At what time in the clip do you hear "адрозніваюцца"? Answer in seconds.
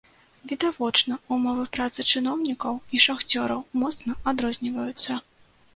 4.33-5.23